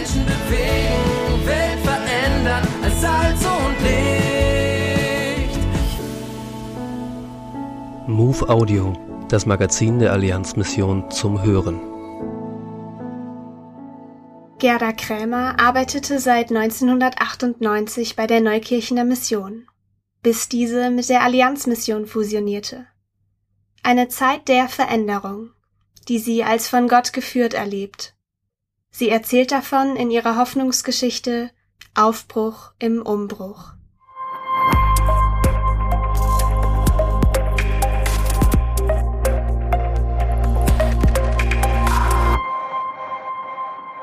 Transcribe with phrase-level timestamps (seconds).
[0.00, 5.58] Menschen bewegen, Welt verändern als Salz und Licht.
[8.06, 8.94] Move Audio,
[9.28, 11.80] das Magazin der Allianzmission zum Hören.
[14.58, 19.66] Gerda Krämer arbeitete seit 1998 bei der Neukirchener Mission,
[20.22, 22.86] bis diese mit der Allianzmission fusionierte.
[23.82, 25.50] Eine Zeit der Veränderung,
[26.08, 28.14] die sie als von Gott geführt erlebt.
[28.90, 31.50] Sie erzählt davon in ihrer Hoffnungsgeschichte
[31.94, 33.72] Aufbruch im Umbruch.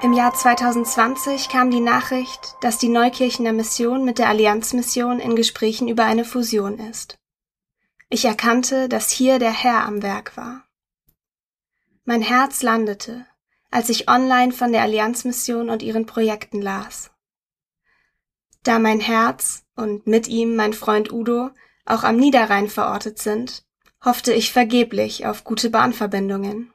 [0.03, 5.87] Im Jahr 2020 kam die Nachricht, dass die Neukirchener Mission mit der Allianzmission in Gesprächen
[5.87, 7.17] über eine Fusion ist.
[8.09, 10.63] Ich erkannte, dass hier der Herr am Werk war.
[12.05, 13.25] Mein Herz landete,
[13.71, 17.11] als ich online von der Allianzmission und ihren Projekten las.
[18.63, 21.49] Da mein Herz und mit ihm mein Freund Udo
[21.85, 23.63] auch am Niederrhein verortet sind,
[24.03, 26.73] hoffte ich vergeblich auf gute Bahnverbindungen.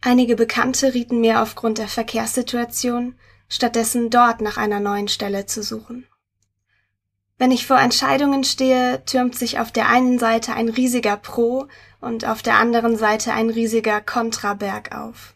[0.00, 6.06] Einige Bekannte rieten mir aufgrund der Verkehrssituation, stattdessen dort nach einer neuen Stelle zu suchen.
[7.38, 11.68] Wenn ich vor Entscheidungen stehe, türmt sich auf der einen Seite ein riesiger Pro
[12.00, 15.35] und auf der anderen Seite ein riesiger Kontraberg auf.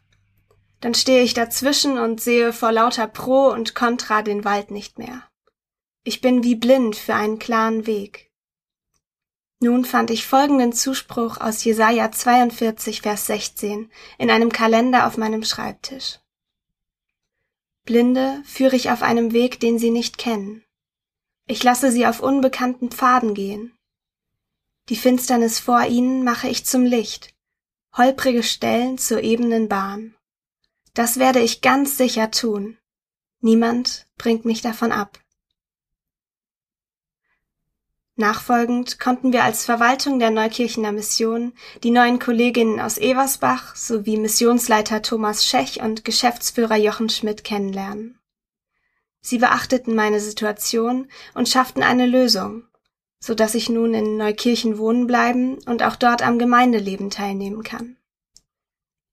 [0.81, 5.22] Dann stehe ich dazwischen und sehe vor lauter Pro und Contra den Wald nicht mehr.
[6.03, 8.31] Ich bin wie blind für einen klaren Weg.
[9.62, 15.45] Nun fand ich folgenden Zuspruch aus Jesaja 42, Vers 16 in einem Kalender auf meinem
[15.45, 16.19] Schreibtisch.
[17.84, 20.65] Blinde führe ich auf einem Weg, den sie nicht kennen.
[21.47, 23.77] Ich lasse sie auf unbekannten Pfaden gehen.
[24.89, 27.34] Die Finsternis vor ihnen mache ich zum Licht,
[27.94, 30.15] holprige Stellen zur ebenen Bahn.
[30.95, 32.77] Das werde ich ganz sicher tun.
[33.41, 35.19] Niemand bringt mich davon ab.
[38.17, 45.00] Nachfolgend konnten wir als Verwaltung der Neukirchener Mission die neuen Kolleginnen aus Eversbach sowie Missionsleiter
[45.00, 48.19] Thomas Schech und Geschäftsführer Jochen Schmidt kennenlernen.
[49.23, 52.65] Sie beachteten meine Situation und schafften eine Lösung,
[53.21, 57.97] so dass ich nun in Neukirchen wohnen bleiben und auch dort am Gemeindeleben teilnehmen kann.